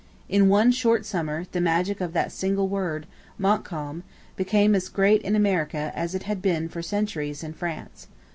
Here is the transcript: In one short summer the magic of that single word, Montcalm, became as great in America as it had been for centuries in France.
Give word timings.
In 0.27 0.49
one 0.49 0.71
short 0.71 1.05
summer 1.05 1.45
the 1.51 1.61
magic 1.61 2.01
of 2.01 2.11
that 2.13 2.31
single 2.31 2.67
word, 2.67 3.05
Montcalm, 3.37 4.01
became 4.35 4.73
as 4.73 4.89
great 4.89 5.21
in 5.21 5.35
America 5.35 5.91
as 5.93 6.15
it 6.15 6.23
had 6.23 6.41
been 6.41 6.69
for 6.69 6.81
centuries 6.81 7.43
in 7.43 7.53
France. 7.53 8.07